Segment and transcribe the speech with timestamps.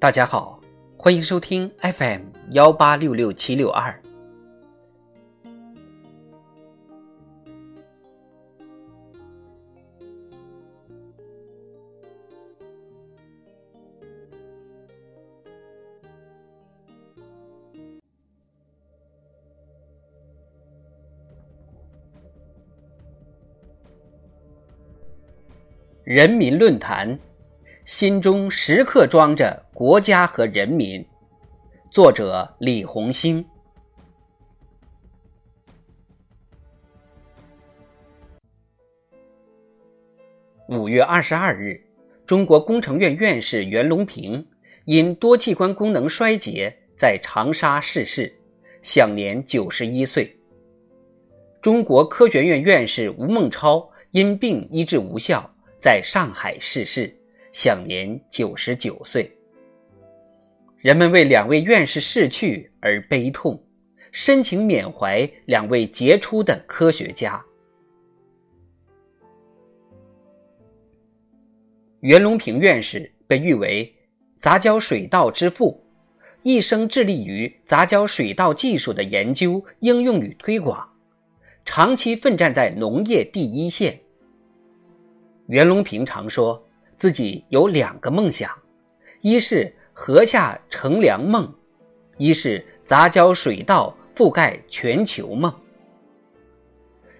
[0.00, 0.58] 大家好，
[0.96, 2.22] 欢迎收听 FM
[2.52, 3.94] 幺八六六七六二。
[26.04, 27.18] 人民论坛，
[27.84, 31.02] 心中时刻装着国家和人民。
[31.90, 33.42] 作者：李红星。
[40.68, 41.82] 五月二十二日，
[42.26, 44.46] 中国工程院院士袁隆平
[44.84, 48.30] 因多器官功能衰竭在长沙逝世，
[48.82, 50.30] 享年九十一岁。
[51.62, 55.50] 中国科学院院士吴孟超因病医治无效。
[55.78, 57.10] 在上海逝世，
[57.50, 59.34] 享年九十九岁。
[60.80, 63.62] 人们为两位院士逝去而悲痛，
[64.12, 67.44] 深情缅怀两位杰出的科学家。
[72.00, 73.94] 袁隆平院士被誉为
[74.38, 75.84] 杂交水稻之父，
[76.42, 80.88] 一生致力于杂交水稻技术的研究、应用与推广，
[81.66, 84.00] 长期奋战在农业第一线。
[85.46, 88.50] 袁隆平常说自己有两个梦想，
[89.20, 91.46] 一是禾下乘凉梦，
[92.16, 95.54] 一是杂交水稻覆盖全球梦。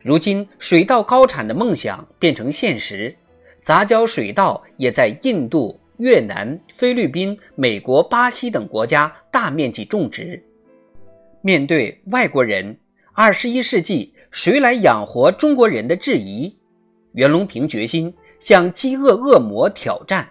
[0.00, 3.14] 如今水稻高产的梦想变成现实，
[3.60, 10.42] 杂交水稻也在印度、越南、菲律宾、美国、巴西等国家大面积种植。
[11.42, 12.76] 面对外国人
[13.14, 16.52] “二十一世纪谁来养活中国人”的质疑。
[17.12, 20.28] 袁隆平决心向饥饿恶魔挑战。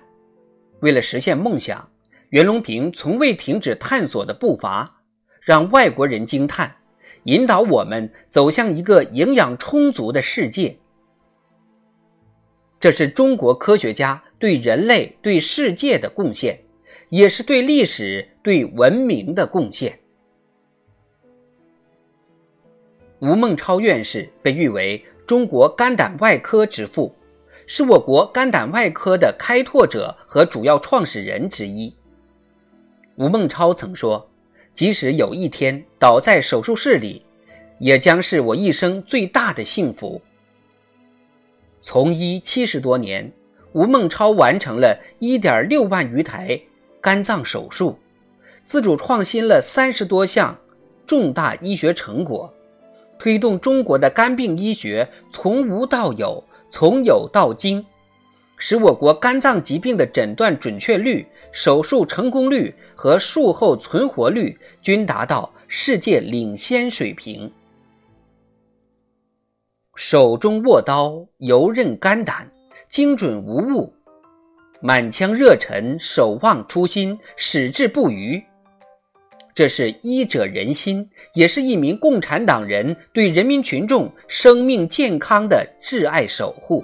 [0.82, 1.90] 为了实现梦想，
[2.34, 5.04] 袁隆平从未停止探索的步伐，
[5.40, 6.78] 让外国人惊叹，
[7.26, 10.76] 引导我们走向一个营养充足的世界。
[12.80, 16.60] 这是中国科学家对人类、对世界的贡献，
[17.10, 20.00] 也是对历史、对文明的贡献。
[23.20, 25.06] 吴孟超院士被誉为。
[25.28, 27.16] 中国肝胆外科之父，
[27.66, 31.96] 是我国肝胆外科的开拓者和主要创始人之一。
[33.16, 34.28] 吴孟超曾说
[34.74, 37.24] ：“即使有一天倒在手术室里，
[37.80, 40.20] 也将是我一生最大的幸福。”
[41.80, 43.32] 从医七十多年，
[43.74, 46.60] 吴孟超完成了一点六万余台
[47.02, 48.00] 肝脏手术，
[48.66, 50.58] 自主创新了三十多项
[51.06, 52.52] 重大医学成果。
[53.20, 57.86] 推动中国的肝病医学从无到有，从有到精，
[58.66, 67.52] 使我国肝脏疾病的诊断准确率、手术成功率和术后存活率均达到世界领先水平。
[69.96, 72.50] 手中握刀，游刃肝胆，
[72.88, 73.94] 精准无误，
[74.80, 78.42] 满腔热忱，守望初心，矢志不渝。
[79.54, 86.82] 这是医者仁心，也是一名共产党人对人民群众生命健康的挚爱守护。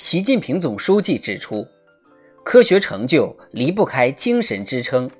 [0.00, 1.66] 习近平总书记指出，
[2.44, 5.10] 科学成就离不开精神支撑，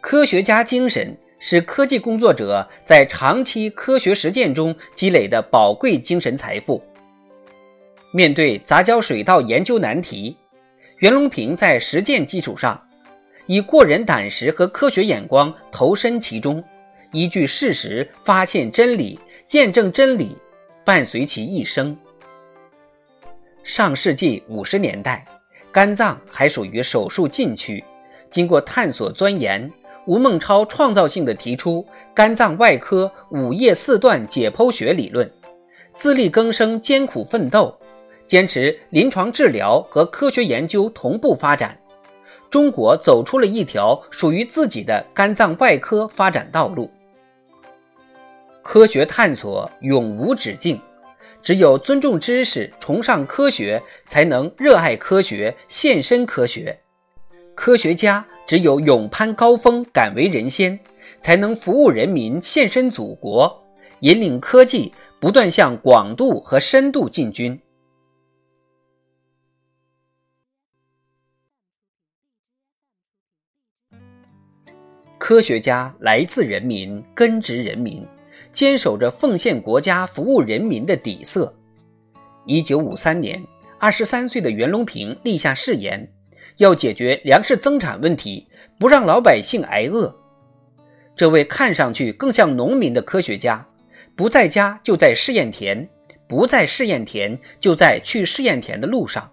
[0.00, 6.80] 科学家精神是科技工作者在长期科学实践中积累的宝贵精神财富。
[8.12, 10.36] 面对杂交水稻研究难题，
[10.98, 12.80] 袁隆平在实践基础上。
[13.46, 16.62] 以过人胆识和科学眼光投身其中，
[17.10, 19.18] 依据事实发现真理，
[19.50, 20.36] 验证真理，
[20.84, 21.96] 伴随其一生。
[23.64, 25.24] 上世纪五十年代，
[25.70, 27.82] 肝脏还属于手术禁区。
[28.30, 29.70] 经过探索钻研，
[30.06, 35.30] 吴孟超创造性的提出肝脏外科五叶四段解剖学理论，
[35.94, 37.78] 自力更生，艰苦奋斗，
[38.26, 41.78] 坚持临床治疗和科学研究同步发展。
[42.50, 46.90] 中国走出了一条属于自己的肝脏外科发展道路。
[48.62, 50.80] 科学探索永无止境，
[51.42, 56.78] 只有尊重知识、崇尚科学，才能热爱科学、献身科学。
[57.54, 60.78] 科学家只有勇攀高峰、敢为人先，
[61.20, 63.62] 才能服务人民、献身祖国，
[64.00, 67.60] 引领科技不断向广度和深度进军。
[75.18, 78.04] 科学家来自人民，根植人民，
[78.52, 81.54] 坚守着奉献国家、服务人民的底色。
[82.44, 83.42] 一九五三年，
[83.78, 86.06] 二十三岁的袁隆平立下誓言，
[86.56, 88.46] 要解决粮食增产问题，
[88.78, 90.14] 不让老百姓挨饿。
[91.14, 93.66] 这位看上去更像农民的科学家，
[94.16, 95.88] 不在家就在试验田，
[96.26, 99.30] 不在试验田就在去试验田的路上，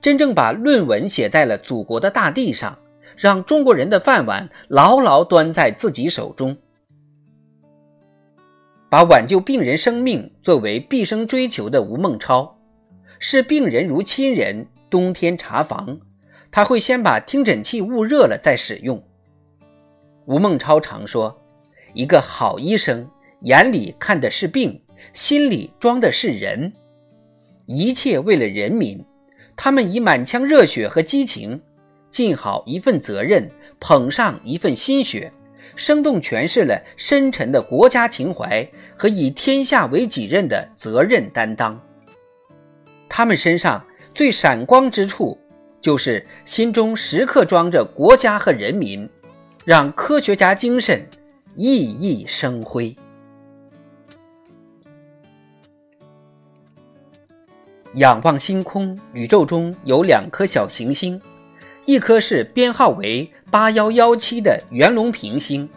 [0.00, 2.78] 真正把论文写在了祖国的大地上，
[3.16, 6.56] 让中国人的饭碗牢牢端在自己手中。
[8.90, 12.58] 把挽救病人生命作为毕生追求的吴孟超，
[13.20, 14.66] 视病人如亲人。
[14.90, 16.00] 冬天查房，
[16.50, 19.00] 他会先把听诊器捂热了再使用。
[20.26, 21.40] 吴孟超常说
[21.94, 23.08] ：“一个好医生
[23.42, 24.82] 眼里看的是病，
[25.12, 26.72] 心里装的是人，
[27.66, 29.00] 一切为了人民。
[29.56, 31.62] 他们以满腔热血和激情，
[32.10, 33.48] 尽好一份责任，
[33.78, 35.32] 捧上一份心血。”
[35.76, 41.80] 生动诠释了深沉的国家情怀和以天下为己任的责任担当。
[43.08, 43.84] 他们身上
[44.14, 45.38] 最闪光之处，
[45.80, 49.08] 就是心中时刻装着国家和人民，
[49.64, 51.06] 让科学家精神
[51.56, 52.94] 熠熠生辉。
[57.94, 61.20] 仰望星空，宇宙中有两颗小行星。
[61.90, 65.68] 一颗是编号为八幺幺七的袁隆平星，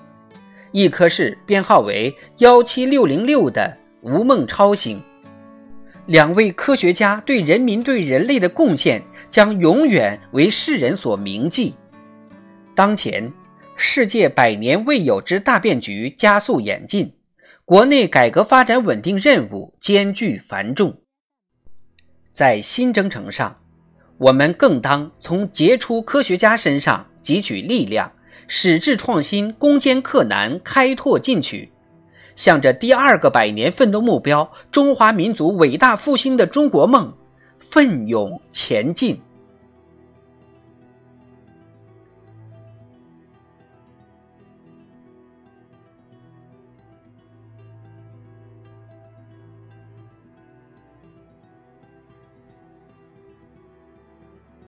[0.71, 5.01] 一颗是编号为幺七六零六的吴孟超星。
[6.06, 9.01] 两位科学家对人民、对人类的贡献
[9.31, 11.74] 将永远为世人所铭记。
[12.75, 13.33] 当前，
[13.75, 17.15] 世界百年未有之大变局加速演进，
[17.65, 21.01] 国内改革发展稳定任务艰巨繁重，
[22.31, 23.62] 在新征程上。
[24.18, 28.12] 我们更当从杰出科学家身上汲取力量，
[28.48, 31.71] 矢志创新，攻坚克难，开拓进取，
[32.36, 37.13] 向着第二个百年奋斗目标——中华民族伟大复兴的中国梦，
[37.60, 39.19] 奋勇前进。